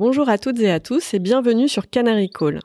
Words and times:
Bonjour 0.00 0.28
à 0.28 0.38
toutes 0.38 0.60
et 0.60 0.70
à 0.70 0.78
tous 0.78 1.12
et 1.12 1.18
bienvenue 1.18 1.66
sur 1.66 1.90
Canary 1.90 2.30
Call. 2.30 2.60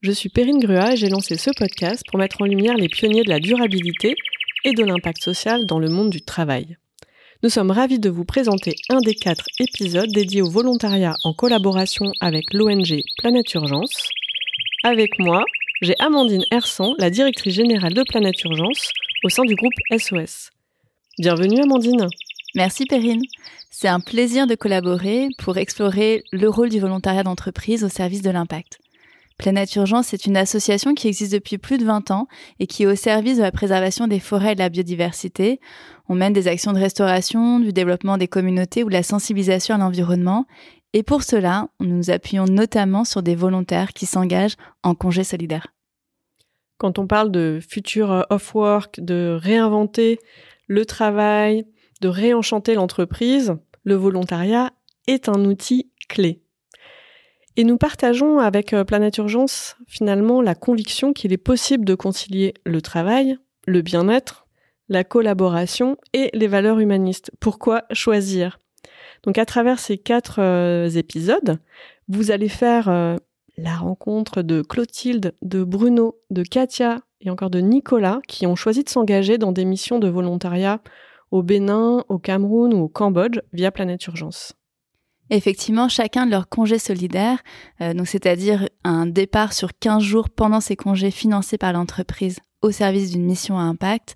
Je 0.00 0.10
suis 0.10 0.30
Perrine 0.30 0.58
Grua 0.58 0.94
et 0.94 0.96
j'ai 0.96 1.10
lancé 1.10 1.36
ce 1.36 1.50
podcast 1.54 2.02
pour 2.08 2.18
mettre 2.18 2.40
en 2.40 2.46
lumière 2.46 2.78
les 2.78 2.88
pionniers 2.88 3.24
de 3.24 3.28
la 3.28 3.40
durabilité 3.40 4.14
et 4.64 4.72
de 4.72 4.82
l'impact 4.82 5.22
social 5.22 5.66
dans 5.66 5.78
le 5.78 5.90
monde 5.90 6.08
du 6.08 6.22
travail. 6.22 6.78
Nous 7.42 7.50
sommes 7.50 7.70
ravis 7.70 7.98
de 7.98 8.08
vous 8.08 8.24
présenter 8.24 8.74
un 8.88 9.00
des 9.00 9.14
quatre 9.14 9.44
épisodes 9.60 10.10
dédiés 10.10 10.40
au 10.40 10.48
volontariat 10.48 11.12
en 11.24 11.34
collaboration 11.34 12.10
avec 12.22 12.54
l'ONG 12.54 13.02
Planète 13.18 13.52
Urgence. 13.52 14.08
Avec 14.82 15.18
moi, 15.18 15.44
j'ai 15.82 15.94
Amandine 15.98 16.46
Hersan, 16.50 16.94
la 16.96 17.10
directrice 17.10 17.52
générale 17.52 17.92
de 17.92 18.02
Planète 18.02 18.42
Urgence 18.44 18.92
au 19.24 19.28
sein 19.28 19.44
du 19.44 19.56
groupe 19.56 19.74
SOS. 19.94 20.48
Bienvenue 21.18 21.60
Amandine. 21.60 22.08
Merci 22.54 22.84
Perrine. 22.84 23.22
C'est 23.70 23.88
un 23.88 24.00
plaisir 24.00 24.46
de 24.46 24.54
collaborer 24.54 25.28
pour 25.38 25.56
explorer 25.56 26.22
le 26.32 26.50
rôle 26.50 26.68
du 26.68 26.80
volontariat 26.80 27.22
d'entreprise 27.22 27.82
au 27.82 27.88
service 27.88 28.20
de 28.20 28.28
l'impact. 28.28 28.78
Planète 29.38 29.74
Urgence 29.74 30.12
est 30.12 30.26
une 30.26 30.36
association 30.36 30.92
qui 30.92 31.08
existe 31.08 31.32
depuis 31.32 31.56
plus 31.56 31.78
de 31.78 31.86
20 31.86 32.10
ans 32.10 32.28
et 32.60 32.66
qui 32.66 32.82
est 32.82 32.86
au 32.86 32.94
service 32.94 33.38
de 33.38 33.42
la 33.42 33.52
préservation 33.52 34.06
des 34.06 34.20
forêts 34.20 34.52
et 34.52 34.54
de 34.54 34.60
la 34.60 34.68
biodiversité. 34.68 35.60
On 36.10 36.14
mène 36.14 36.34
des 36.34 36.46
actions 36.46 36.74
de 36.74 36.78
restauration, 36.78 37.58
du 37.58 37.72
développement 37.72 38.18
des 38.18 38.28
communautés 38.28 38.84
ou 38.84 38.88
de 38.88 38.92
la 38.92 39.02
sensibilisation 39.02 39.74
à 39.74 39.78
l'environnement. 39.78 40.46
Et 40.92 41.02
pour 41.02 41.22
cela, 41.22 41.68
nous 41.80 41.96
nous 41.96 42.10
appuyons 42.10 42.44
notamment 42.44 43.06
sur 43.06 43.22
des 43.22 43.34
volontaires 43.34 43.94
qui 43.94 44.04
s'engagent 44.04 44.56
en 44.82 44.94
congé 44.94 45.24
solidaire. 45.24 45.68
Quand 46.76 46.98
on 46.98 47.06
parle 47.06 47.30
de 47.30 47.60
futur 47.66 48.26
off-work, 48.28 49.00
de 49.00 49.38
réinventer 49.40 50.18
le 50.66 50.84
travail, 50.84 51.64
de 52.02 52.08
réenchanter 52.08 52.74
l'entreprise, 52.74 53.54
le 53.84 53.94
volontariat 53.94 54.72
est 55.06 55.28
un 55.28 55.44
outil 55.44 55.90
clé. 56.08 56.42
Et 57.56 57.64
nous 57.64 57.78
partageons 57.78 58.38
avec 58.38 58.72
euh, 58.72 58.84
Planète 58.84 59.18
Urgence 59.18 59.76
finalement 59.86 60.42
la 60.42 60.54
conviction 60.54 61.12
qu'il 61.12 61.32
est 61.32 61.38
possible 61.38 61.84
de 61.84 61.94
concilier 61.94 62.54
le 62.64 62.82
travail, 62.82 63.38
le 63.66 63.82
bien-être, 63.82 64.46
la 64.88 65.04
collaboration 65.04 65.96
et 66.12 66.30
les 66.34 66.48
valeurs 66.48 66.80
humanistes. 66.80 67.30
Pourquoi 67.40 67.84
choisir? 67.92 68.58
Donc 69.22 69.38
à 69.38 69.46
travers 69.46 69.78
ces 69.78 69.96
quatre 69.96 70.40
euh, 70.40 70.88
épisodes, 70.88 71.58
vous 72.08 72.32
allez 72.32 72.48
faire 72.48 72.88
euh, 72.88 73.16
la 73.56 73.76
rencontre 73.76 74.42
de 74.42 74.62
Clotilde, 74.62 75.34
de 75.42 75.62
Bruno, 75.62 76.18
de 76.30 76.42
Katia 76.42 77.00
et 77.20 77.30
encore 77.30 77.50
de 77.50 77.60
Nicolas 77.60 78.20
qui 78.26 78.46
ont 78.46 78.56
choisi 78.56 78.82
de 78.82 78.88
s'engager 78.88 79.38
dans 79.38 79.52
des 79.52 79.64
missions 79.64 80.00
de 80.00 80.08
volontariat 80.08 80.80
au 81.32 81.42
Bénin, 81.42 82.04
au 82.08 82.18
Cameroun 82.18 82.72
ou 82.72 82.82
au 82.82 82.88
Cambodge 82.88 83.40
via 83.52 83.72
Planète 83.72 84.06
Urgence. 84.06 84.52
Effectivement, 85.30 85.88
chacun 85.88 86.26
de 86.26 86.30
leurs 86.30 86.48
congés 86.48 86.78
solidaires, 86.78 87.42
euh, 87.80 87.94
donc 87.94 88.06
c'est-à-dire 88.06 88.68
un 88.84 89.06
départ 89.06 89.54
sur 89.54 89.70
15 89.78 90.02
jours 90.02 90.28
pendant 90.28 90.60
ces 90.60 90.76
congés 90.76 91.10
financés 91.10 91.58
par 91.58 91.72
l'entreprise 91.72 92.38
au 92.60 92.70
service 92.70 93.10
d'une 93.10 93.24
mission 93.24 93.58
à 93.58 93.62
impact, 93.62 94.14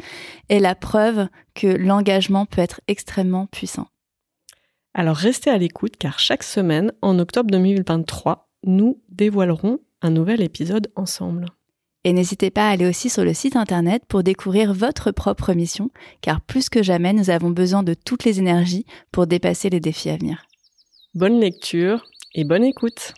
est 0.51 0.61
la 0.61 0.77
preuve 0.77 1.27
que 1.55 1.67
l'engagement 1.67 2.47
peut 2.47 2.61
être 2.61 2.81
extrêmement 2.87 3.47
puissant. 3.47 3.89
Alors 4.95 5.17
restez 5.17 5.51
à 5.51 5.59
l'écoute 5.59 5.97
car 5.99 6.19
chaque 6.19 6.45
semaine, 6.45 6.93
en 7.03 7.19
octobre 7.19 7.51
2023, 7.51 8.49
nous 8.65 9.03
dévoilerons 9.09 9.81
un 10.03 10.11
nouvel 10.11 10.43
épisode 10.43 10.93
ensemble. 10.95 11.47
Et 12.07 12.13
n'hésitez 12.13 12.53
pas 12.53 12.69
à 12.69 12.71
aller 12.71 12.87
aussi 12.87 13.11
sur 13.11 13.25
le 13.25 13.35
site 13.35 13.57
internet 13.57 14.05
pour 14.07 14.23
découvrir 14.23 14.73
votre 14.73 15.11
propre 15.11 15.55
mission, 15.55 15.91
car 16.21 16.41
plus 16.41 16.69
que 16.69 16.81
jamais, 16.81 17.13
nous 17.13 17.31
avons 17.31 17.51
besoin 17.51 17.83
de 17.83 17.95
toutes 17.95 18.23
les 18.23 18.39
énergies 18.39 18.87
pour 19.11 19.27
dépasser 19.27 19.71
les 19.71 19.81
défis 19.81 20.11
à 20.11 20.17
venir. 20.17 20.47
Bonne 21.15 21.41
lecture 21.41 22.07
et 22.33 22.45
bonne 22.45 22.63
écoute. 22.63 23.13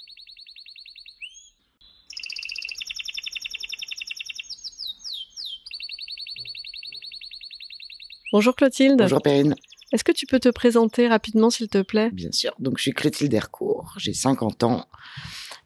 Bonjour 8.33 8.57
Clotilde. 8.57 8.97
Bonjour 8.97 9.21
Perrine. 9.21 9.55
Est-ce 9.93 10.05
que 10.05 10.13
tu 10.13 10.25
peux 10.25 10.41
te 10.41 10.49
présenter 10.49 11.09
rapidement 11.09 11.51
s'il 11.51 11.69
te 11.69 11.83
plaît? 11.83 12.09
Bien 12.11 12.33
sûr. 12.33 12.55
Donc 12.59 12.79
je 12.79 12.85
suis 12.85 12.93
Clotilde 12.93 13.35
Hercourt, 13.35 13.97
j'ai 13.99 14.15
50 14.15 14.63
ans, 14.63 14.87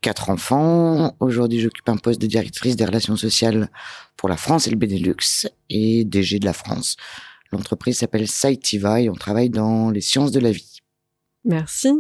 quatre 0.03 0.29
enfants. 0.29 1.17
Aujourd'hui, 1.21 1.61
j'occupe 1.61 1.89
un 1.89 1.97
poste 1.97 2.21
de 2.21 2.27
directrice 2.27 2.77
des 2.77 2.85
relations 2.85 3.17
sociales 3.17 3.71
pour 4.17 4.29
la 4.29 4.37
France 4.37 4.67
et 4.67 4.71
le 4.71 4.77
Benelux 4.77 5.47
et 5.71 6.05
DG 6.05 6.39
de 6.39 6.45
la 6.45 6.53
France. 6.53 6.97
L'entreprise 7.53 7.99
s'appelle 7.99 8.29
Saitiva 8.29 9.01
et 9.01 9.09
on 9.09 9.15
travaille 9.15 9.51
dans 9.51 9.91
les 9.91 10.01
sciences 10.01 10.33
de 10.33 10.41
la 10.41 10.51
vie. 10.51 10.81
Merci. 11.45 11.91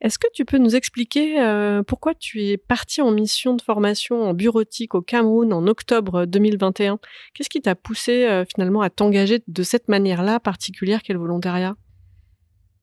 Est-ce 0.00 0.18
que 0.18 0.28
tu 0.32 0.44
peux 0.44 0.58
nous 0.58 0.76
expliquer 0.76 1.40
euh, 1.40 1.82
pourquoi 1.82 2.14
tu 2.14 2.44
es 2.44 2.56
parti 2.56 3.02
en 3.02 3.10
mission 3.10 3.54
de 3.54 3.62
formation 3.62 4.22
en 4.22 4.32
bureautique 4.32 4.94
au 4.94 5.02
Cameroun 5.02 5.52
en 5.52 5.66
octobre 5.66 6.24
2021 6.24 7.00
Qu'est-ce 7.34 7.50
qui 7.50 7.60
t'a 7.60 7.74
poussé 7.74 8.24
euh, 8.24 8.44
finalement 8.44 8.80
à 8.80 8.90
t'engager 8.90 9.42
de 9.46 9.62
cette 9.64 9.88
manière-là 9.88 10.38
particulière 10.38 11.02
qu'est 11.02 11.14
le 11.14 11.18
volontariat? 11.18 11.76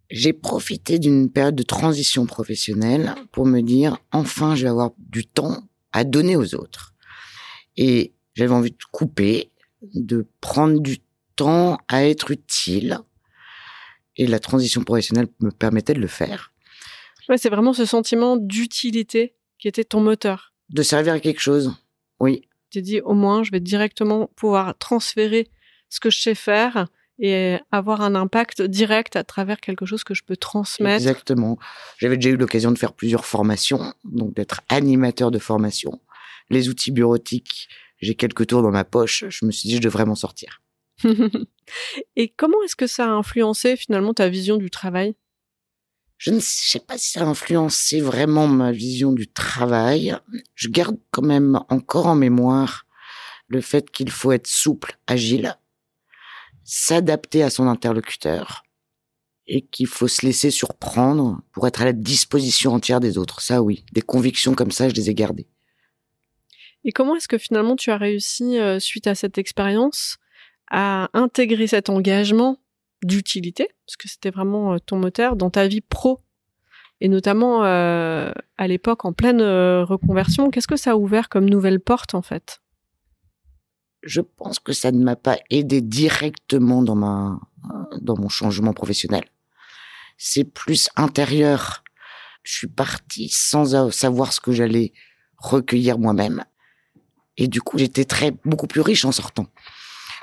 J'ai 0.10 0.34
profité 0.34 1.00
d'une 1.00 1.32
période 1.32 1.56
de 1.56 1.64
transition 1.64 2.26
professionnelle 2.26 3.16
pour 3.32 3.46
me 3.46 3.62
dire 3.62 3.98
enfin 4.12 4.56
je 4.56 4.64
vais 4.64 4.70
avoir 4.70 4.92
du 4.98 5.26
temps 5.26 5.64
à 5.92 6.04
donner 6.04 6.36
aux 6.36 6.56
autres. 6.56 6.94
Et 7.78 8.14
j'avais 8.36 8.54
envie 8.54 8.72
de 8.72 8.78
couper, 8.92 9.52
de 9.94 10.28
prendre 10.42 10.80
du 10.80 11.00
temps 11.36 11.78
à 11.88 12.06
être 12.06 12.32
utile. 12.32 13.00
Et 14.18 14.28
la 14.28 14.40
transition 14.40 14.84
professionnelle 14.84 15.28
me 15.40 15.52
permettait 15.52 15.94
de 15.94 16.00
le 16.00 16.08
faire. 16.08 16.54
Ouais, 17.28 17.38
c'est 17.38 17.50
vraiment 17.50 17.74
ce 17.74 17.86
sentiment 17.86 18.38
d'utilité 18.38 19.36
qui 19.58 19.68
était 19.68 19.84
ton 19.84 20.00
moteur. 20.00 20.54
De 20.70 20.84
servir 20.84 21.14
à 21.14 21.20
quelque 21.20 21.42
chose, 21.42 21.74
oui. 22.20 22.48
Tu 22.70 22.82
dit, 22.82 23.02
au 23.02 23.14
moins, 23.14 23.44
je 23.44 23.52
vais 23.52 23.60
directement 23.60 24.30
pouvoir 24.36 24.78
transférer 24.78 25.48
ce 25.90 26.00
que 26.00 26.10
je 26.10 26.20
sais 26.20 26.36
faire 26.36 26.88
et 27.20 27.58
avoir 27.72 28.02
un 28.02 28.16
impact 28.16 28.62
direct 28.62 29.16
à 29.16 29.24
travers 29.24 29.60
quelque 29.60 29.86
chose 29.86 30.04
que 30.04 30.14
je 30.14 30.24
peux 30.24 30.36
transmettre. 30.36 30.96
Exactement. 30.96 31.58
J'avais 31.98 32.18
déjà 32.18 32.30
eu 32.30 32.38
l'occasion 32.38 32.72
de 32.72 32.78
faire 32.78 32.94
plusieurs 32.94 33.26
formations, 33.26 33.94
donc 34.04 34.34
d'être 34.34 34.62
animateur 34.70 35.32
de 35.32 35.40
formation. 35.40 36.02
Les 36.50 36.70
outils 36.70 36.92
bureautiques, 36.92 37.70
j'ai 38.02 38.16
quelques 38.16 38.48
tours 38.48 38.62
dans 38.62 38.72
ma 38.72 38.84
poche. 38.84 39.26
Je 39.30 39.46
me 39.46 39.52
suis 39.52 39.70
dit, 39.70 39.76
je 39.78 39.82
devrais 39.82 40.06
m'en 40.06 40.16
sortir. 40.16 40.62
et 42.16 42.30
comment 42.30 42.62
est-ce 42.64 42.76
que 42.76 42.88
ça 42.88 43.06
a 43.06 43.10
influencé 43.10 43.76
finalement 43.76 44.14
ta 44.14 44.30
vision 44.30 44.58
du 44.58 44.70
travail? 44.70 45.16
Je 46.18 46.32
ne 46.32 46.40
sais 46.40 46.80
pas 46.80 46.98
si 46.98 47.12
ça 47.12 47.22
a 47.22 47.26
influencé 47.26 48.00
vraiment 48.00 48.48
ma 48.48 48.72
vision 48.72 49.12
du 49.12 49.28
travail. 49.28 50.18
Je 50.54 50.70
garde 50.70 50.98
quand 51.12 51.22
même 51.22 51.60
encore 51.70 52.08
en 52.08 52.16
mémoire 52.16 52.86
le 53.48 53.62
fait 53.62 53.92
qu'il 53.92 54.10
faut 54.10 54.32
être 54.32 54.48
souple, 54.48 54.98
agile, 55.08 55.58
s'adapter 56.66 57.44
à 57.44 57.50
son 57.50 57.68
interlocuteur 57.68 58.64
et 59.48 59.62
qu'il 59.62 59.88
faut 59.88 60.08
se 60.08 60.26
laisser 60.26 60.50
surprendre 60.50 61.40
pour 61.54 61.68
être 61.68 61.82
à 61.82 61.86
la 61.86 61.94
disposition 61.94 62.74
entière 62.74 63.00
des 63.00 63.18
autres. 63.18 63.42
Ça, 63.42 63.62
oui, 63.62 63.86
des 63.94 64.02
convictions 64.02 64.56
comme 64.56 64.72
ça, 64.72 64.90
je 64.90 64.96
les 64.96 65.10
ai 65.10 65.14
gardées. 65.14 65.48
Et 66.84 66.92
comment 66.92 67.16
est-ce 67.16 67.28
que 67.28 67.38
finalement 67.38 67.76
tu 67.76 67.92
as 67.92 67.98
réussi, 67.98 68.60
euh, 68.60 68.80
suite 68.80 69.08
à 69.08 69.16
cette 69.16 69.38
expérience, 69.38 70.18
à 70.70 71.10
intégrer 71.14 71.68
cet 71.68 71.90
engagement 71.90 72.58
d'utilité, 73.04 73.70
parce 73.86 73.98
que 73.98 74.08
c'était 74.08 74.32
vraiment 74.32 74.74
euh, 74.74 74.78
ton 74.80 74.98
moteur 74.98 75.36
dans 75.36 75.52
ta 75.52 75.68
vie 75.68 75.82
pro? 75.82 76.20
Et 77.02 77.10
notamment 77.10 77.66
euh, 77.66 78.32
à 78.58 78.68
l'époque 78.68 79.04
en 79.04 79.14
pleine 79.14 79.42
reconversion. 79.42 80.50
Qu'est-ce 80.50 80.68
que 80.68 80.78
ça 80.78 80.92
a 80.92 80.96
ouvert 80.96 81.28
comme 81.28 81.50
nouvelle 81.50 81.82
porte 81.82 82.16
en 82.16 82.22
fait? 82.22 82.62
Je 84.06 84.22
pense 84.22 84.60
que 84.60 84.72
ça 84.72 84.92
ne 84.92 85.04
m'a 85.04 85.16
pas 85.16 85.38
aidé 85.50 85.82
directement 85.82 86.84
dans 86.84 86.96
ma 86.96 87.40
dans 88.02 88.18
mon 88.18 88.30
changement 88.30 88.74
professionnel. 88.74 89.26
C'est 90.18 90.44
plus 90.44 90.90
intérieur. 90.96 91.84
Je 92.44 92.54
suis 92.54 92.68
parti 92.68 93.30
sans 93.30 93.92
savoir 93.92 94.32
ce 94.32 94.40
que 94.40 94.52
j'allais 94.52 94.94
recueillir 95.38 95.98
moi-même. 95.98 96.46
Et 97.38 97.48
du 97.48 97.62
coup, 97.62 97.80
j'étais 97.80 98.06
très 98.06 98.32
beaucoup 98.46 98.68
plus 98.68 98.82
riche 98.82 99.06
en 99.06 99.12
sortant. 99.12 99.48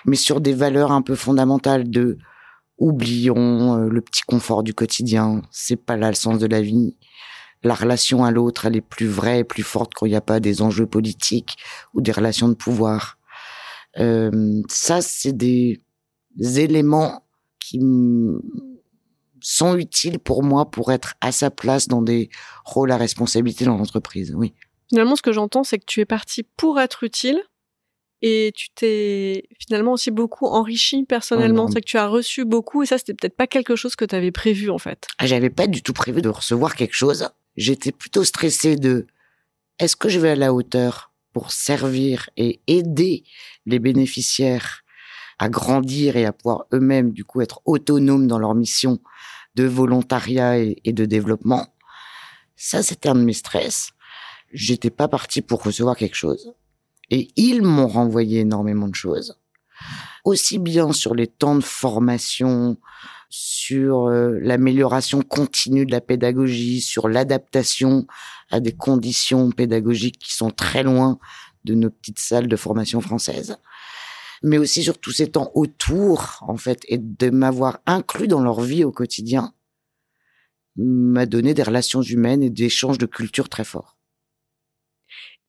Mais 0.05 0.17
sur 0.17 0.41
des 0.41 0.55
valeurs 0.55 0.93
un 0.93 1.03
peu 1.03 1.17
fondamentales 1.17 1.91
de 1.91 2.19
oublions 2.79 3.77
euh, 3.77 3.89
le 3.89 4.01
petit 4.01 4.23
confort 4.23 4.63
du 4.63 4.75
quotidien. 4.75 5.43
C'est 5.51 5.77
pas 5.77 5.97
là 5.97 6.09
le 6.09 6.15
sens 6.15 6.39
de 6.39 6.47
la 6.47 6.63
vie. 6.63 6.97
La 7.63 7.75
relation 7.75 8.25
à 8.25 8.31
l'autre, 8.31 8.67
elle 8.67 8.77
est 8.77 8.81
plus 8.81 9.07
vraie 9.07 9.45
plus 9.45 9.63
forte 9.63 9.93
quand 9.95 10.07
il 10.07 10.11
n'y 10.11 10.17
a 10.17 10.21
pas 10.21 10.41
des 10.41 10.63
enjeux 10.63 10.87
politiques 10.87 11.59
ou 11.95 12.01
des 12.01 12.13
relations 12.13 12.49
de 12.49 12.55
pouvoir. 12.55 13.19
Euh, 13.99 14.63
ça, 14.69 15.03
c'est 15.03 15.33
des 15.33 15.81
éléments 16.39 17.25
qui 17.59 17.81
sont 19.41 19.77
utiles 19.77 20.19
pour 20.19 20.43
moi 20.43 20.71
pour 20.71 20.93
être 20.93 21.15
à 21.21 21.33
sa 21.33 21.51
place 21.51 21.89
dans 21.89 22.03
des 22.03 22.31
rôles 22.65 22.91
à 22.91 22.97
responsabilité 22.97 23.65
dans 23.65 23.77
l'entreprise. 23.77 24.35
Oui. 24.37 24.55
Finalement, 24.89 25.17
ce 25.17 25.23
que 25.23 25.33
j'entends, 25.33 25.65
c'est 25.65 25.79
que 25.79 25.87
tu 25.87 26.01
es 26.01 26.05
parti 26.05 26.43
pour 26.43 26.81
être 26.81 27.03
utile, 27.03 27.43
et 28.23 28.53
tu 28.55 28.71
t'es 28.71 29.49
finalement 29.59 29.93
aussi 29.93 30.13
beaucoup 30.13 30.47
enrichi 30.47 31.05
personnellement. 31.05 31.67
c'est 31.69 31.81
que 31.81 31.87
tu 31.87 31.99
as 31.99 32.07
reçu 32.07 32.45
beaucoup 32.45 32.83
et 32.83 32.87
ça, 32.87 32.97
c'était 32.97 33.15
peut-être 33.15 33.37
pas 33.37 33.49
quelque 33.49 33.75
chose 33.75 33.97
que 33.97 34.05
tu 34.05 34.15
avais 34.15 34.31
prévu 34.31 34.71
en 34.71 34.79
fait. 34.79 35.09
Ah, 35.19 35.27
j'avais 35.27 35.51
pas 35.51 35.67
du 35.67 35.83
tout 35.83 35.93
prévu 35.93 36.23
de 36.23 36.29
recevoir 36.29 36.77
quelque 36.77 36.95
chose. 36.95 37.29
j'étais 37.57 37.91
plutôt 37.91 38.23
stressée 38.23 38.77
de 38.77 39.07
est-ce 39.79 39.97
que 39.97 40.09
je 40.09 40.21
vais 40.21 40.31
à 40.31 40.37
la 40.37 40.55
hauteur? 40.55 41.12
Pour 41.33 41.53
servir 41.53 42.31
et 42.37 42.61
aider 42.67 43.25
les 43.67 43.79
bénéficiaires 43.79 44.83
à 45.39 45.49
grandir 45.49 46.17
et 46.17 46.25
à 46.25 46.33
pouvoir 46.33 46.67
eux-mêmes 46.73 47.13
du 47.13 47.25
coup 47.25 47.41
être 47.41 47.61
autonomes 47.65 48.27
dans 48.27 48.39
leur 48.39 48.55
mission 48.55 49.01
de 49.55 49.65
volontariat 49.65 50.59
et, 50.59 50.93
de 50.93 51.05
développement. 51.05 51.67
Ça, 52.57 52.83
c'était 52.83 53.09
un 53.09 53.15
de 53.15 53.25
mes 53.25 53.33
stress. 53.33 53.93
J'étais 54.53 54.91
pas 54.91 55.09
parti 55.09 55.43
pour 55.43 55.63
recevoir 55.63 55.97
quelque 55.97 56.15
chose. 56.15 56.55
Et 57.11 57.29
ils 57.37 57.63
m'ont 57.63 57.89
renvoyé 57.89 58.41
énormément 58.41 58.89
de 58.89 58.95
choses. 58.95 59.39
Aussi 60.25 60.59
bien 60.59 60.93
sur 60.93 61.15
les 61.15 61.27
temps 61.27 61.57
de 61.57 61.65
formation, 61.65 62.79
sur 63.35 64.09
euh, 64.09 64.39
l'amélioration 64.41 65.23
continue 65.23 65.87
de 65.87 65.91
la 65.91 66.01
pédagogie, 66.01 66.81
sur 66.81 67.09
l'adaptation 67.09 68.07
à 68.51 68.61
des 68.61 68.73
conditions 68.73 69.51
pédagogiques 69.51 70.19
qui 70.19 70.35
sont 70.35 70.51
très 70.51 70.83
loin 70.83 71.19
de 71.65 71.75
nos 71.75 71.91
petites 71.91 72.19
salles 72.19 72.49
de 72.49 72.57
formation 72.57 73.01
françaises 73.01 73.57
mais 74.43 74.59
aussi 74.59 74.83
sur 74.83 74.99
tous 74.99 75.13
ces 75.13 75.31
temps 75.31 75.51
autour, 75.55 76.39
en 76.43 76.57
fait, 76.57 76.83
et 76.89 76.99
de 76.99 77.31
m'avoir 77.31 77.81
inclus 77.87 78.29
dans 78.29 78.43
leur 78.43 78.61
vie 78.61 78.85
au 78.85 78.91
quotidien, 78.91 79.55
m'a 80.77 81.27
donné 81.27 81.55
des 81.55 81.63
relations 81.63 82.03
humaines 82.03 82.43
et 82.43 82.51
des 82.51 82.65
échanges 82.65 82.99
de 82.99 83.07
culture 83.07 83.49
très 83.49 83.65
forts. 83.65 83.97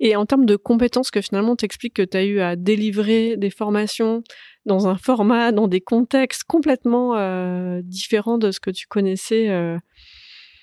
Et 0.06 0.18
en 0.18 0.26
termes 0.26 0.46
de 0.46 0.58
compétences 0.58 1.12
que 1.12 1.22
finalement 1.22 1.56
t'expliques 1.56 1.94
que 1.94 2.02
tu 2.02 2.18
as 2.18 2.26
eu 2.26 2.42
à 2.42 2.58
délivrer 2.58 3.38
des 3.38 3.50
formations 3.50 4.22
dans 4.66 4.88
un 4.88 4.98
format, 4.98 5.54
dans 5.54 5.70
des 5.70 5.80
contextes 5.80 6.44
complètement 6.44 7.16
euh, 7.16 7.80
différents 7.84 8.38
de 8.38 8.52
ce 8.52 8.60
que 8.60 8.70
tu 8.70 8.86
connaissais 8.86 9.50
euh, 9.50 9.78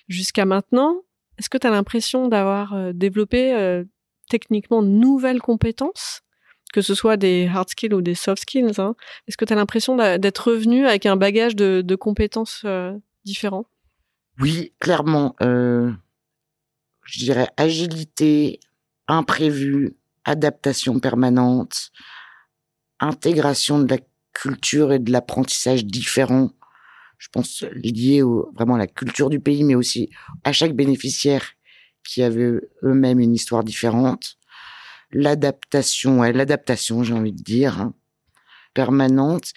jusqu'à 0.08 0.44
maintenant, 0.44 1.00
est-ce 1.38 1.48
que 1.48 1.56
tu 1.56 1.66
as 1.66 1.70
l'impression 1.70 2.28
d'avoir 2.28 2.74
euh, 2.74 2.92
développé 2.92 3.82
techniquement 4.28 4.82
de 4.82 4.88
nouvelles 4.88 5.40
compétences? 5.40 6.20
Que 6.74 6.82
ce 6.82 6.94
soit 6.94 7.16
des 7.16 7.48
hard 7.48 7.70
skills 7.70 7.94
ou 7.94 8.02
des 8.02 8.14
soft 8.14 8.42
skills. 8.42 8.78
Hein. 8.78 8.94
Est-ce 9.26 9.38
que 9.38 9.46
tu 9.46 9.54
as 9.54 9.56
l'impression 9.56 9.96
d'être 9.96 10.50
revenu 10.50 10.86
avec 10.86 11.06
un 11.06 11.16
bagage 11.16 11.56
de, 11.56 11.94
compétences 11.96 12.60
euh, 12.66 12.92
différents? 13.24 13.64
Oui, 14.38 14.74
clairement. 14.80 15.34
Euh, 15.42 15.90
je 17.06 17.18
dirais 17.20 17.48
agilité, 17.56 18.60
imprévu, 19.10 19.96
adaptation 20.24 20.98
permanente, 20.98 21.90
intégration 23.00 23.80
de 23.80 23.94
la 23.94 23.98
culture 24.32 24.92
et 24.92 24.98
de 24.98 25.10
l'apprentissage 25.12 25.84
différents. 25.84 26.50
Je 27.18 27.28
pense 27.32 27.64
lié 27.72 28.22
au, 28.22 28.50
vraiment 28.54 28.76
à 28.76 28.78
la 28.78 28.86
culture 28.86 29.30
du 29.30 29.40
pays, 29.40 29.64
mais 29.64 29.74
aussi 29.74 30.10
à 30.44 30.52
chaque 30.52 30.74
bénéficiaire 30.74 31.44
qui 32.04 32.22
avait 32.22 32.60
eux-mêmes 32.82 33.20
une 33.20 33.34
histoire 33.34 33.62
différente 33.62 34.38
l'adaptation, 35.12 36.22
l'adaptation, 36.22 37.02
j'ai 37.02 37.14
envie 37.14 37.32
de 37.32 37.42
dire, 37.42 37.80
hein, 37.80 37.94
permanente. 38.74 39.52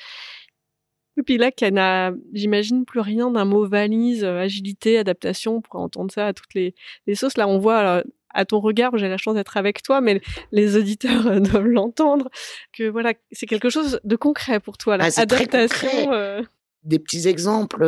Et 1.17 1.21
puis 1.21 1.37
là, 1.37 1.51
qui 1.51 1.71
n'a, 1.71 2.11
j'imagine, 2.33 2.85
plus 2.85 2.99
rien 2.99 3.29
d'un 3.29 3.45
mot 3.45 3.67
valise, 3.67 4.23
euh, 4.23 4.39
agilité, 4.39 4.97
adaptation, 4.97 5.57
on 5.57 5.61
pourrait 5.61 5.83
entendre 5.83 6.11
ça 6.11 6.27
à 6.27 6.33
toutes 6.33 6.53
les, 6.55 6.73
les 7.05 7.13
sauces. 7.13 7.37
Là, 7.37 7.47
on 7.47 7.59
voit 7.59 8.03
à 8.33 8.45
ton 8.45 8.59
regard, 8.59 8.97
j'ai 8.97 9.09
la 9.09 9.17
chance 9.17 9.35
d'être 9.35 9.57
avec 9.57 9.83
toi, 9.83 10.01
mais 10.01 10.21
les 10.51 10.75
auditeurs 10.75 11.27
euh, 11.27 11.39
doivent 11.39 11.67
l'entendre, 11.67 12.29
que 12.77 12.89
voilà, 12.89 13.13
c'est 13.31 13.45
quelque 13.45 13.69
chose 13.69 13.99
de 14.03 14.15
concret 14.15 14.59
pour 14.59 14.77
toi, 14.77 14.97
la 14.97 15.05
ah, 15.05 15.21
adaptation. 15.21 16.11
Euh. 16.11 16.41
Des 16.83 16.99
petits 16.99 17.27
exemples, 17.27 17.83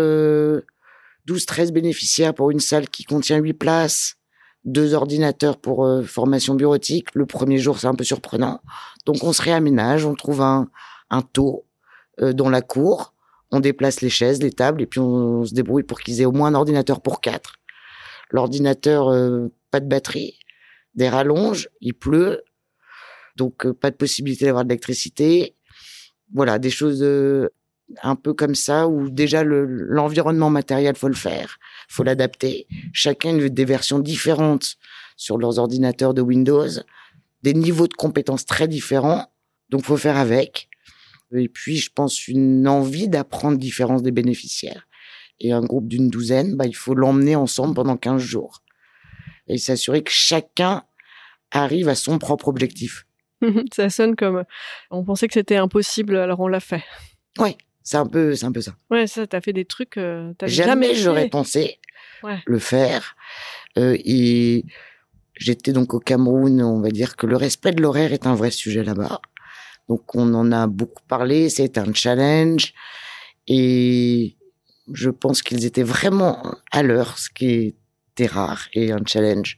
12-13 1.27 1.71
bénéficiaires 1.71 2.33
pour 2.33 2.51
une 2.51 2.59
salle 2.59 2.87
qui 2.89 3.03
contient 3.03 3.37
8 3.37 3.53
places, 3.53 4.17
deux 4.65 4.93
ordinateurs 4.93 5.57
pour 5.57 5.85
euh, 5.85 6.01
formation 6.03 6.55
bureautique. 6.55 7.09
Le 7.13 7.25
premier 7.25 7.59
jour, 7.59 7.79
c'est 7.79 7.87
un 7.87 7.95
peu 7.95 8.03
surprenant. 8.03 8.61
Donc, 9.05 9.23
on 9.23 9.31
se 9.31 9.41
réaménage, 9.41 10.05
on 10.05 10.15
trouve 10.15 10.41
un, 10.41 10.67
un 11.09 11.21
taux 11.21 11.65
euh, 12.21 12.33
dans 12.33 12.49
la 12.49 12.61
cour, 12.61 13.13
on 13.51 13.59
déplace 13.59 14.01
les 14.01 14.09
chaises, 14.09 14.41
les 14.41 14.51
tables, 14.51 14.81
et 14.81 14.85
puis 14.87 14.99
on, 14.99 15.45
se 15.45 15.53
débrouille 15.53 15.83
pour 15.83 15.99
qu'ils 15.99 16.21
aient 16.21 16.25
au 16.25 16.31
moins 16.31 16.49
un 16.49 16.55
ordinateur 16.55 17.01
pour 17.01 17.21
quatre. 17.21 17.55
L'ordinateur, 18.31 19.09
euh, 19.09 19.47
pas 19.75 19.81
de 19.81 19.89
batterie, 19.89 20.39
des 20.93 21.09
rallonges, 21.09 21.67
il 21.81 21.93
pleut, 21.93 22.43
donc 23.35 23.69
pas 23.73 23.91
de 23.91 23.97
possibilité 23.97 24.45
d'avoir 24.45 24.63
de 24.63 24.69
l'électricité. 24.69 25.53
Voilà, 26.33 26.59
des 26.59 26.69
choses 26.69 27.03
un 28.01 28.15
peu 28.15 28.33
comme 28.33 28.55
ça 28.55 28.87
où 28.87 29.09
déjà 29.09 29.43
l'environnement 29.43 30.49
matériel 30.49 30.95
faut 30.95 31.09
le 31.09 31.13
faire, 31.13 31.59
faut 31.89 32.03
l'adapter. 32.03 32.67
Chacun 32.93 33.37
a 33.37 33.49
des 33.49 33.65
versions 33.65 33.99
différentes 33.99 34.77
sur 35.17 35.37
leurs 35.37 35.59
ordinateurs 35.59 36.13
de 36.13 36.21
Windows, 36.21 36.69
des 37.43 37.53
niveaux 37.53 37.87
de 37.87 37.93
compétences 37.93 38.45
très 38.45 38.69
différents, 38.69 39.29
donc 39.69 39.83
faut 39.83 39.97
faire 39.97 40.15
avec. 40.15 40.69
Et 41.33 41.49
puis 41.49 41.75
je 41.75 41.91
pense 41.93 42.29
une 42.29 42.65
envie 42.65 43.09
d'apprendre 43.09 43.57
différence 43.57 44.03
des 44.03 44.11
bénéficiaires. 44.11 44.87
Et 45.41 45.51
un 45.51 45.61
groupe 45.61 45.89
d'une 45.89 46.07
douzaine, 46.07 46.55
bah, 46.55 46.65
il 46.65 46.77
faut 46.77 46.95
l'emmener 46.95 47.35
ensemble 47.35 47.73
pendant 47.73 47.97
15 47.97 48.21
jours 48.21 48.61
et 49.47 49.57
s'assurer 49.57 50.03
que 50.03 50.11
chacun 50.11 50.83
arrive 51.51 51.87
à 51.89 51.95
son 51.95 52.17
propre 52.19 52.47
objectif. 52.47 53.05
ça 53.73 53.89
sonne 53.89 54.15
comme 54.15 54.43
on 54.91 55.03
pensait 55.03 55.27
que 55.27 55.33
c'était 55.33 55.57
impossible, 55.57 56.17
alors 56.17 56.39
on 56.39 56.47
l'a 56.47 56.59
fait. 56.59 56.83
Oui, 57.37 57.57
c'est 57.83 57.97
un 57.97 58.07
peu, 58.07 58.35
c'est 58.35 58.45
un 58.45 58.51
peu 58.51 58.61
ça. 58.61 58.75
Ouais, 58.89 59.07
ça, 59.07 59.27
t'as 59.27 59.41
fait 59.41 59.53
des 59.53 59.65
trucs. 59.65 59.97
Euh, 59.97 60.33
jamais, 60.43 60.95
j'aurais 60.95 61.29
pensé 61.29 61.79
le 62.45 62.59
faire. 62.59 63.15
Euh, 63.77 63.95
et 64.03 64.65
j'étais 65.35 65.71
donc 65.71 65.93
au 65.93 65.99
Cameroun. 65.99 66.61
On 66.61 66.81
va 66.81 66.89
dire 66.89 67.15
que 67.15 67.27
le 67.27 67.35
respect 67.35 67.73
de 67.73 67.81
l'horaire 67.81 68.13
est 68.13 68.25
un 68.25 68.35
vrai 68.35 68.51
sujet 68.51 68.83
là-bas. 68.83 69.21
Donc 69.87 70.15
on 70.15 70.33
en 70.33 70.51
a 70.51 70.65
beaucoup 70.67 71.03
parlé. 71.07 71.49
C'est 71.49 71.77
un 71.77 71.93
challenge 71.93 72.73
et 73.47 74.35
je 74.91 75.09
pense 75.09 75.41
qu'ils 75.41 75.65
étaient 75.65 75.83
vraiment 75.83 76.55
à 76.71 76.83
l'heure, 76.83 77.17
ce 77.17 77.29
qui 77.29 77.75
était 78.15 78.31
rare 78.31 78.67
et 78.73 78.91
un 78.91 79.03
challenge 79.05 79.57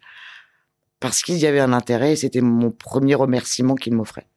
parce 0.99 1.21
qu'il 1.21 1.37
y 1.37 1.45
avait 1.45 1.59
un 1.59 1.73
intérêt. 1.73 2.15
C'était 2.15 2.41
mon 2.41 2.71
premier 2.71 3.15
remerciement 3.15 3.75
qu'ils 3.75 3.93
m'offraient. 3.93 4.27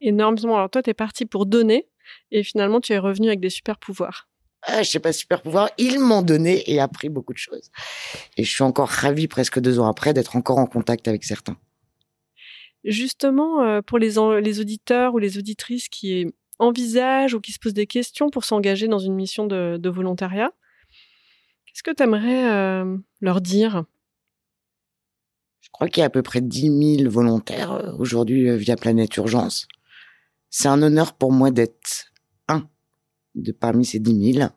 Énormément. 0.00 0.56
Alors 0.56 0.70
toi, 0.70 0.82
t'es 0.82 0.94
parti 0.94 1.26
pour 1.26 1.46
donner 1.46 1.88
et 2.30 2.42
finalement 2.42 2.80
tu 2.80 2.92
es 2.92 2.98
revenu 2.98 3.28
avec 3.28 3.40
des 3.40 3.50
super 3.50 3.78
pouvoirs. 3.78 4.28
Ah, 4.62 4.82
je 4.82 4.90
sais 4.90 4.98
pas 4.98 5.12
super 5.12 5.42
pouvoirs, 5.42 5.70
ils 5.78 6.00
m'ont 6.00 6.22
donné 6.22 6.68
et 6.70 6.80
appris 6.80 7.08
beaucoup 7.08 7.32
de 7.32 7.38
choses. 7.38 7.70
Et 8.36 8.42
je 8.42 8.50
suis 8.50 8.64
encore 8.64 8.88
ravi 8.88 9.28
presque 9.28 9.60
deux 9.60 9.78
ans 9.78 9.86
après 9.86 10.12
d'être 10.12 10.34
encore 10.34 10.58
en 10.58 10.66
contact 10.66 11.06
avec 11.06 11.22
certains. 11.22 11.56
Justement, 12.82 13.62
euh, 13.62 13.80
pour 13.80 13.98
les, 13.98 14.14
les 14.42 14.60
auditeurs 14.60 15.14
ou 15.14 15.18
les 15.18 15.38
auditrices 15.38 15.88
qui 15.88 16.32
envisagent 16.58 17.34
ou 17.34 17.40
qui 17.40 17.52
se 17.52 17.58
posent 17.58 17.74
des 17.74 17.86
questions 17.86 18.30
pour 18.30 18.44
s'engager 18.44 18.88
dans 18.88 18.98
une 18.98 19.14
mission 19.14 19.46
de, 19.46 19.88
volontariat, 19.88 20.52
qu'est-ce 21.76 21.82
que 21.82 21.94
tu 21.94 22.02
aimerais 22.02 22.50
euh, 22.50 22.96
leur 23.20 23.42
dire? 23.42 23.84
Je 25.60 25.68
crois 25.70 25.88
qu'il 25.88 26.00
y 26.00 26.04
a 26.04 26.06
à 26.06 26.10
peu 26.10 26.22
près 26.22 26.40
10 26.40 26.96
000 27.00 27.10
volontaires 27.10 27.72
euh, 27.72 27.92
aujourd'hui 27.98 28.56
via 28.56 28.76
Planète 28.76 29.14
Urgence. 29.18 29.68
C'est 30.48 30.68
un 30.68 30.80
honneur 30.80 31.12
pour 31.12 31.32
moi 31.32 31.50
d'être 31.50 32.12
un 32.48 32.66
de 33.34 33.52
parmi 33.52 33.84
ces 33.84 33.98
dix 33.98 34.14
mille. 34.14 34.50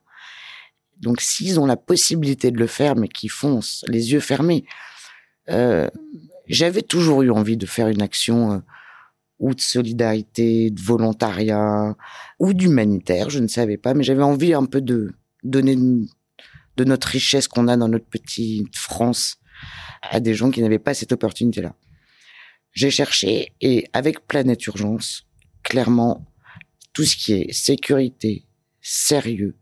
Donc 1.01 1.19
s'ils 1.19 1.59
ont 1.59 1.65
la 1.65 1.75
possibilité 1.75 2.51
de 2.51 2.57
le 2.57 2.67
faire, 2.67 2.95
mais 2.95 3.09
qu'ils 3.09 3.31
foncent 3.31 3.83
les 3.89 4.13
yeux 4.13 4.21
fermés, 4.21 4.63
euh, 5.49 5.89
j'avais 6.47 6.83
toujours 6.83 7.23
eu 7.23 7.31
envie 7.31 7.57
de 7.57 7.65
faire 7.65 7.89
une 7.89 8.01
action 8.01 8.53
euh, 8.53 8.59
ou 9.39 9.53
de 9.53 9.61
solidarité, 9.61 10.69
de 10.69 10.81
volontariat 10.81 11.97
ou 12.39 12.53
d'humanitaire, 12.53 13.29
je 13.29 13.39
ne 13.39 13.47
savais 13.47 13.77
pas, 13.77 13.93
mais 13.93 14.03
j'avais 14.03 14.23
envie 14.23 14.53
un 14.53 14.65
peu 14.65 14.79
de 14.79 15.11
donner 15.43 15.75
de 16.79 16.85
notre 16.85 17.09
richesse 17.09 17.49
qu'on 17.49 17.67
a 17.67 17.75
dans 17.75 17.89
notre 17.89 18.05
petite 18.05 18.77
France 18.77 19.35
à 20.01 20.21
des 20.21 20.33
gens 20.33 20.49
qui 20.49 20.61
n'avaient 20.61 20.79
pas 20.79 20.93
cette 20.93 21.11
opportunité-là. 21.11 21.75
J'ai 22.71 22.89
cherché 22.89 23.53
et 23.59 23.85
avec 23.91 24.25
Planète 24.25 24.65
Urgence, 24.65 25.27
clairement, 25.61 26.25
tout 26.93 27.03
ce 27.03 27.17
qui 27.17 27.33
est 27.33 27.51
sécurité, 27.51 28.45
sérieux, 28.81 29.57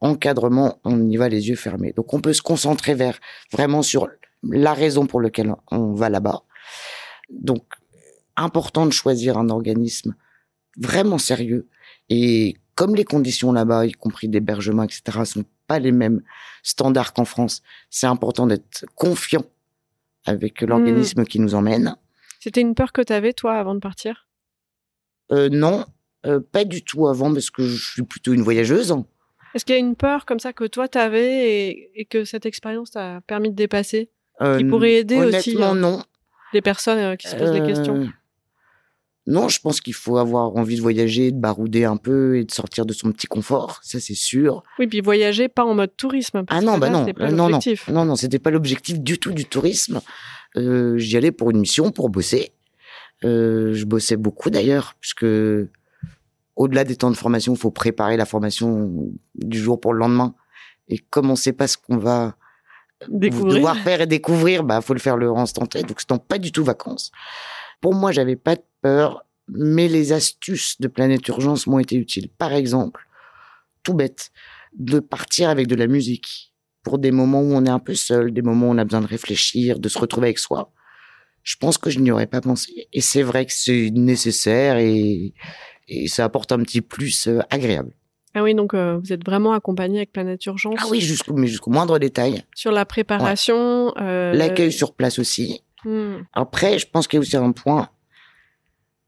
encadrement, 0.00 0.78
on 0.84 1.08
y 1.08 1.16
va 1.16 1.30
les 1.30 1.48
yeux 1.48 1.56
fermés. 1.56 1.94
Donc 1.96 2.12
on 2.12 2.20
peut 2.20 2.34
se 2.34 2.42
concentrer 2.42 2.94
vers 2.94 3.18
vraiment 3.50 3.82
sur 3.82 4.06
la 4.42 4.74
raison 4.74 5.06
pour 5.06 5.22
laquelle 5.22 5.54
on 5.70 5.94
va 5.94 6.10
là-bas. 6.10 6.42
Donc 7.30 7.64
important 8.36 8.84
de 8.84 8.92
choisir 8.92 9.38
un 9.38 9.48
organisme 9.48 10.14
vraiment 10.76 11.18
sérieux 11.18 11.66
et 12.10 12.56
comme 12.74 12.94
les 12.94 13.04
conditions 13.04 13.52
là-bas, 13.52 13.86
y 13.86 13.92
compris 13.92 14.28
d'hébergement, 14.28 14.82
etc., 14.82 15.24
sont 15.24 15.44
pas 15.68 15.78
les 15.78 15.92
mêmes 15.92 16.22
standards 16.64 17.12
qu'en 17.12 17.24
France, 17.24 17.62
c'est 17.90 18.08
important 18.08 18.48
d'être 18.48 18.84
confiant 18.96 19.44
avec 20.26 20.62
l'organisme 20.62 21.22
hmm. 21.22 21.26
qui 21.26 21.38
nous 21.38 21.54
emmène. 21.54 21.94
C'était 22.40 22.60
une 22.60 22.74
peur 22.74 22.92
que 22.92 23.02
tu 23.02 23.12
avais, 23.12 23.32
toi, 23.32 23.54
avant 23.54 23.74
de 23.74 23.80
partir? 23.80 24.26
Euh, 25.30 25.48
non, 25.48 25.84
euh, 26.26 26.40
pas 26.40 26.64
du 26.64 26.82
tout 26.82 27.06
avant 27.06 27.32
parce 27.32 27.50
que 27.50 27.62
je 27.62 27.92
suis 27.92 28.02
plutôt 28.02 28.32
une 28.32 28.42
voyageuse. 28.42 28.96
Est-ce 29.54 29.64
qu'il 29.64 29.74
y 29.74 29.78
a 29.78 29.80
une 29.80 29.96
peur 29.96 30.26
comme 30.26 30.40
ça 30.40 30.52
que 30.52 30.64
toi 30.64 30.88
t'avais 30.88 31.68
et, 31.68 32.00
et 32.00 32.04
que 32.04 32.24
cette 32.24 32.46
expérience 32.46 32.90
t'a 32.92 33.20
permis 33.26 33.50
de 33.50 33.54
dépasser? 33.54 34.10
Euh, 34.40 34.58
Qui 34.58 34.64
pourrait 34.64 34.94
aider 34.94 35.16
aussi, 35.16 35.56
honnêtement, 35.56 35.72
hein. 35.72 35.74
non. 35.74 36.02
les 36.52 36.62
personnes 36.62 37.16
qui 37.16 37.28
se 37.28 37.36
posent 37.36 37.52
des 37.52 37.62
questions 37.62 38.08
Non, 39.30 39.48
je 39.48 39.60
pense 39.60 39.82
qu'il 39.82 39.92
faut 39.92 40.16
avoir 40.16 40.56
envie 40.56 40.76
de 40.76 40.80
voyager, 40.80 41.32
de 41.32 41.38
barouder 41.38 41.84
un 41.84 41.98
peu 41.98 42.38
et 42.38 42.44
de 42.44 42.50
sortir 42.50 42.86
de 42.86 42.94
son 42.94 43.12
petit 43.12 43.26
confort, 43.26 43.78
ça 43.82 44.00
c'est 44.00 44.14
sûr. 44.14 44.62
Oui, 44.78 44.86
puis 44.86 45.02
voyager 45.02 45.48
pas 45.48 45.64
en 45.66 45.74
mode 45.74 45.94
tourisme. 45.98 46.44
parce 46.44 46.58
Ah 46.62 46.64
non, 46.64 46.76
que 46.76 46.80
bah 46.80 46.86
là, 46.86 46.92
non, 46.98 47.04
c'est 47.04 47.12
pas 47.12 47.24
euh, 47.24 47.30
non, 47.30 47.36
non, 47.36 47.48
l'objectif. 47.50 47.88
non, 47.88 48.04
non, 48.06 48.16
c'était 48.16 48.38
pas 48.38 48.50
l'objectif 48.50 48.98
du 49.00 49.18
tout 49.18 49.32
du 49.32 49.44
tourisme. 49.44 50.00
Euh, 50.56 50.96
J'y 50.96 51.16
allais 51.18 51.30
pour 51.30 51.50
une 51.50 51.58
mission, 51.60 51.90
pour 51.92 52.08
bosser. 52.08 52.52
Euh, 53.24 53.74
je 53.74 53.84
bossais 53.84 54.16
beaucoup 54.16 54.48
d'ailleurs, 54.48 54.94
puisque 55.00 55.26
au-delà 56.56 56.84
des 56.84 56.96
temps 56.96 57.10
de 57.10 57.16
formation, 57.16 57.52
il 57.52 57.58
faut 57.58 57.70
préparer 57.70 58.16
la 58.16 58.24
formation 58.24 58.90
du 59.34 59.58
jour 59.58 59.78
pour 59.78 59.92
le 59.92 59.98
lendemain. 60.00 60.34
Et 60.88 60.98
comme 60.98 61.30
on 61.30 61.36
sait 61.36 61.52
pas 61.52 61.66
ce 61.68 61.76
qu'on 61.76 61.98
va 61.98 62.34
Découvrir. 63.08 63.54
devoir 63.56 63.76
faire 63.76 64.00
et 64.00 64.06
découvrir, 64.06 64.64
bah 64.64 64.80
faut 64.80 64.94
le 64.94 65.00
faire 65.00 65.16
le 65.16 65.30
instant 65.36 65.66
T. 65.66 65.82
Donc 65.82 66.00
c'est 66.00 66.22
pas 66.26 66.38
du 66.38 66.50
tout 66.50 66.64
vacances. 66.64 67.12
Pour 67.80 67.94
moi, 67.94 68.10
j'avais 68.10 68.34
pas 68.36 68.56
peur, 68.82 69.24
mais 69.48 69.88
les 69.88 70.12
astuces 70.12 70.80
de 70.80 70.88
Planète 70.88 71.26
Urgence 71.28 71.66
m'ont 71.66 71.78
été 71.78 71.96
utiles. 71.96 72.28
Par 72.38 72.52
exemple, 72.52 73.06
tout 73.82 73.94
bête, 73.94 74.30
de 74.76 75.00
partir 75.00 75.48
avec 75.48 75.66
de 75.66 75.74
la 75.74 75.86
musique 75.86 76.52
pour 76.82 76.98
des 76.98 77.10
moments 77.10 77.40
où 77.40 77.52
on 77.54 77.64
est 77.64 77.70
un 77.70 77.78
peu 77.78 77.94
seul, 77.94 78.32
des 78.32 78.42
moments 78.42 78.68
où 78.68 78.72
on 78.72 78.78
a 78.78 78.84
besoin 78.84 79.00
de 79.00 79.06
réfléchir, 79.06 79.78
de 79.78 79.88
se 79.88 79.98
retrouver 79.98 80.28
avec 80.28 80.38
soi. 80.38 80.72
Je 81.42 81.56
pense 81.56 81.78
que 81.78 81.88
je 81.90 81.98
n'y 81.98 82.10
aurais 82.10 82.26
pas 82.26 82.40
pensé. 82.40 82.88
Et 82.92 83.00
c'est 83.00 83.22
vrai 83.22 83.46
que 83.46 83.52
c'est 83.52 83.90
nécessaire 83.90 84.76
et, 84.76 85.32
et 85.88 86.08
ça 86.08 86.24
apporte 86.24 86.52
un 86.52 86.58
petit 86.58 86.80
plus 86.82 87.26
euh, 87.28 87.40
agréable. 87.50 87.92
Ah 88.34 88.42
oui, 88.42 88.54
donc 88.54 88.74
euh, 88.74 88.98
vous 88.98 89.12
êtes 89.12 89.24
vraiment 89.24 89.52
accompagné 89.52 89.98
avec 89.98 90.12
Planète 90.12 90.44
Urgence 90.44 90.74
Ah 90.78 90.86
oui, 90.90 91.00
jusqu'au, 91.00 91.32
mais 91.34 91.46
jusqu'au 91.46 91.70
moindre 91.70 91.98
détail. 91.98 92.42
sur 92.54 92.70
la 92.72 92.84
préparation. 92.84 93.94
euh, 93.98 94.32
L'accueil 94.34 94.70
sur 94.70 94.92
place 94.94 95.18
aussi. 95.18 95.62
Hmm. 95.84 96.16
Après, 96.34 96.78
je 96.78 96.86
pense 96.86 97.08
qu'il 97.08 97.16
y 97.16 97.18
a 97.18 97.20
aussi 97.20 97.36
un 97.36 97.52
point. 97.52 97.88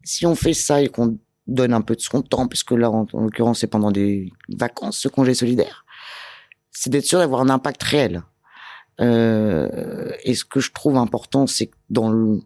Si 0.04 0.26
on 0.26 0.35
fait 0.35 0.54
ça 0.54 0.83
et 0.83 0.88
qu'on 0.88 1.19
donne 1.47 1.73
un 1.73 1.80
peu 1.80 1.97
de 1.97 2.00
son 2.00 2.23
temps, 2.23 2.47
parce 2.47 2.62
que 2.62 2.75
là, 2.75 2.90
en, 2.90 3.07
en 3.12 3.21
l'occurrence, 3.23 3.61
c'est 3.61 3.66
pendant 3.66 3.90
des 3.90 4.33
vacances, 4.49 4.99
ce 4.99 5.09
congé 5.09 5.35
solidaire, 5.35 5.85
c'est 6.71 6.90
d'être 6.90 7.04
sûr 7.04 7.19
d'avoir 7.19 7.40
un 7.40 7.50
impact 7.50 7.83
réel. 7.83 8.23
Euh, 9.00 10.12
et 10.25 10.35
ce 10.35 10.45
que 10.45 10.61
je 10.61 10.73
trouve 10.73 10.97
important, 10.97 11.47
c'est 11.47 11.69
que 11.69 11.76
dans 11.88 12.11
le, 12.11 12.40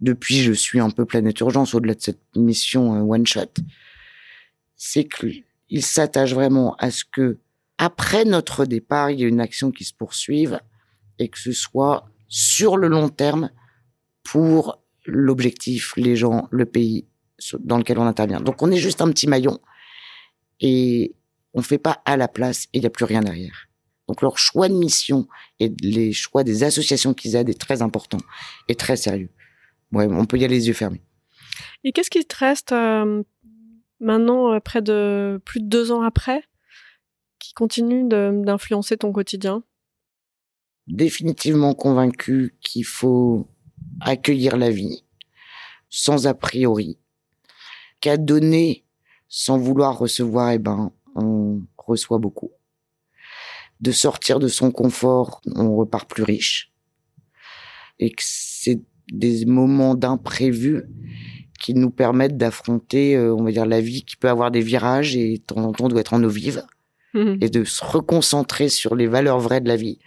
depuis, 0.00 0.42
je 0.42 0.52
suis 0.52 0.80
un 0.80 0.90
peu 0.90 1.04
planète 1.04 1.38
urgence 1.40 1.74
au-delà 1.74 1.94
de 1.94 2.00
cette 2.00 2.22
mission 2.36 2.94
euh, 2.94 3.14
one 3.14 3.26
shot, 3.26 3.52
c'est 4.76 5.06
qu'il 5.06 5.84
s'attache 5.84 6.32
vraiment 6.32 6.74
à 6.78 6.90
ce 6.90 7.04
que 7.04 7.38
après 7.76 8.24
notre 8.24 8.64
départ, 8.64 9.10
il 9.10 9.20
y 9.20 9.24
ait 9.24 9.28
une 9.28 9.40
action 9.40 9.70
qui 9.70 9.84
se 9.84 9.94
poursuive 9.94 10.60
et 11.18 11.28
que 11.28 11.38
ce 11.38 11.52
soit 11.52 12.06
sur 12.28 12.76
le 12.76 12.88
long 12.88 13.08
terme 13.08 13.50
pour 14.22 14.82
l'objectif, 15.04 15.94
les 15.96 16.16
gens, 16.16 16.48
le 16.50 16.66
pays 16.66 17.06
dans 17.60 17.78
lequel 17.78 17.98
on 17.98 18.06
intervient. 18.06 18.40
Donc 18.40 18.62
on 18.62 18.70
est 18.70 18.76
juste 18.76 19.00
un 19.00 19.08
petit 19.10 19.26
maillon 19.26 19.58
et 20.60 21.14
on 21.54 21.62
fait 21.62 21.78
pas 21.78 22.02
à 22.04 22.16
la 22.16 22.28
place 22.28 22.64
et 22.66 22.78
il 22.78 22.80
n'y 22.80 22.86
a 22.86 22.90
plus 22.90 23.04
rien 23.04 23.22
derrière. 23.22 23.68
Donc 24.08 24.22
leur 24.22 24.38
choix 24.38 24.68
de 24.68 24.74
mission 24.74 25.28
et 25.58 25.72
les 25.82 26.12
choix 26.12 26.44
des 26.44 26.64
associations 26.64 27.14
qu'ils 27.14 27.36
aident 27.36 27.48
est 27.48 27.60
très 27.60 27.82
important 27.82 28.18
et 28.68 28.74
très 28.74 28.96
sérieux. 28.96 29.30
Ouais, 29.92 30.06
on 30.06 30.26
peut 30.26 30.38
y 30.38 30.44
aller 30.44 30.56
les 30.56 30.68
yeux 30.68 30.74
fermés. 30.74 31.02
Et 31.84 31.92
qu'est-ce 31.92 32.10
qui 32.10 32.24
te 32.24 32.36
reste 32.36 32.72
euh, 32.72 33.22
maintenant, 34.00 34.52
euh, 34.52 34.60
près 34.60 34.82
de 34.82 35.40
plus 35.44 35.60
de 35.60 35.66
deux 35.66 35.92
ans 35.92 36.02
après, 36.02 36.44
qui 37.38 37.54
continue 37.54 38.08
d'influencer 38.08 38.96
ton 38.96 39.12
quotidien? 39.12 39.62
Définitivement 40.86 41.74
convaincu 41.74 42.56
qu'il 42.60 42.84
faut 42.84 43.48
accueillir 44.00 44.56
la 44.56 44.70
vie 44.70 45.04
sans 45.88 46.26
a 46.26 46.34
priori, 46.34 46.98
qu'à 48.00 48.16
donner 48.16 48.84
sans 49.28 49.58
vouloir 49.58 49.98
recevoir, 49.98 50.52
eh 50.52 50.58
ben, 50.58 50.92
on 51.14 51.62
reçoit 51.76 52.18
beaucoup. 52.18 52.52
De 53.80 53.92
sortir 53.92 54.38
de 54.38 54.48
son 54.48 54.70
confort, 54.70 55.40
on 55.54 55.74
repart 55.76 56.08
plus 56.08 56.22
riche. 56.22 56.72
Et 57.98 58.10
que 58.10 58.22
c'est 58.24 58.80
des 59.12 59.44
moments 59.46 59.94
d'imprévu 59.94 60.84
qui 61.58 61.74
nous 61.74 61.90
permettent 61.90 62.36
d'affronter, 62.36 63.16
euh, 63.16 63.34
on 63.34 63.44
va 63.44 63.52
dire, 63.52 63.66
la 63.66 63.80
vie 63.80 64.04
qui 64.04 64.16
peut 64.16 64.28
avoir 64.28 64.50
des 64.50 64.62
virages 64.62 65.16
et 65.16 65.38
de 65.38 65.42
temps 65.42 65.62
en 65.62 65.72
temps 65.72 65.88
doit 65.88 66.00
être 66.00 66.14
en 66.14 66.22
eau 66.22 66.28
vive 66.28 66.64
et 67.14 67.50
de 67.50 67.64
se 67.64 67.84
reconcentrer 67.84 68.68
sur 68.68 68.94
les 68.94 69.08
valeurs 69.08 69.40
vraies 69.40 69.60
de 69.60 69.66
la 69.66 69.74
vie. 69.74 69.98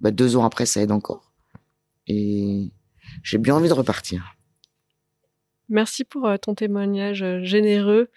Bah, 0.00 0.10
deux 0.10 0.36
ans 0.36 0.44
après, 0.44 0.66
ça 0.66 0.82
aide 0.82 0.90
encore. 0.90 1.32
Et 2.08 2.72
j'ai 3.22 3.38
bien 3.38 3.54
envie 3.54 3.68
de 3.68 3.74
repartir. 3.74 4.34
Merci 5.68 6.04
pour 6.04 6.26
euh, 6.26 6.36
ton 6.36 6.54
témoignage 6.54 7.22
euh, 7.22 7.42
généreux 7.42 8.08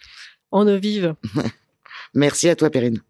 en 0.51 0.67
eau 0.67 0.77
vive. 0.77 1.15
Merci 2.13 2.49
à 2.49 2.55
toi, 2.55 2.69
Perrine. 2.69 3.01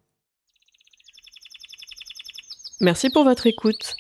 Merci 2.80 3.10
pour 3.10 3.24
votre 3.24 3.46
écoute. 3.46 3.96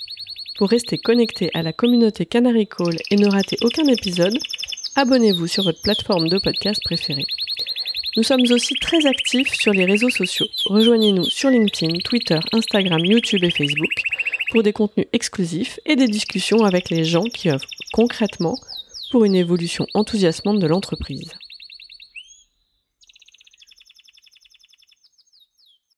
Pour 0.58 0.70
rester 0.70 0.98
connecté 0.98 1.50
à 1.54 1.64
la 1.64 1.74
communauté 1.74 2.26
Canary 2.26 2.68
Call 2.68 2.98
et 3.10 3.16
ne 3.16 3.28
rater 3.28 3.58
aucun 3.62 3.86
épisode, 3.86 4.38
abonnez-vous 4.96 5.48
sur 5.48 5.64
votre 5.64 5.82
plateforme 5.82 6.28
de 6.28 6.40
podcast 6.40 6.82
préférée. 6.84 7.26
Nous 8.18 8.24
sommes 8.24 8.42
aussi 8.52 8.76
très 8.76 9.06
actifs 9.06 9.54
sur 9.54 9.72
les 9.72 9.86
réseaux 9.86 10.10
sociaux. 10.10 10.48
Rejoignez-nous 10.66 11.24
sur 11.26 11.50
LinkedIn, 11.50 12.00
Twitter, 12.04 12.40
Instagram, 12.52 13.06
YouTube 13.06 13.44
et 13.44 13.52
Facebook 13.52 13.90
pour 14.52 14.64
des 14.64 14.74
contenus 14.74 15.08
exclusifs 15.14 15.80
et 15.86 15.96
des 15.96 16.08
discussions 16.08 16.66
avec 16.66 16.90
les 16.90 17.06
gens 17.06 17.24
qui 17.24 17.50
œuvrent 17.50 17.66
concrètement 17.94 18.58
pour 19.10 19.26
une 19.26 19.36
évolution 19.36 19.88
enthousiasmante 19.94 20.60
de 20.60 20.68
l'entreprise. 20.68 21.32